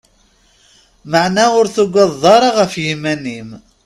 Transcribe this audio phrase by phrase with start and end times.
[1.09, 3.49] Maɛna ur tugadeḍ ara ɣef yiman-im.